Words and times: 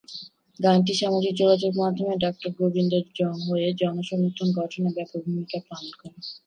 গানটি 0.59 0.93
সামাজিক 0.95 1.33
যোগাযোগ 1.41 1.71
মাধ্যমে 1.81 2.15
ডাক্তার 2.23 2.49
গোবিন্দের 2.57 3.05
হয়ে 3.45 3.67
জনসমর্থন 3.81 4.47
গঠনে 4.57 4.89
ব্যাপক 4.97 5.21
ভূমিকা 5.25 5.57
রাখে। 5.61 6.07